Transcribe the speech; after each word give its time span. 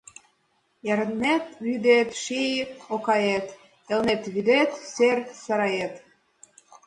Элнет 0.91 1.45
вӱдет— 1.65 2.09
ший 2.23 2.53
окаэт, 2.93 3.47
Элнет 3.91 4.23
вӱдет— 4.33 4.71
шер 4.93 5.17
сарает. 5.43 5.93